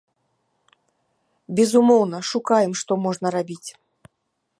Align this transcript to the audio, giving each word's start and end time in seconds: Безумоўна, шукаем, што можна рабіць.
Безумоўна, 1.59 2.17
шукаем, 2.31 2.71
што 2.81 2.91
можна 3.05 3.27
рабіць. 3.37 3.69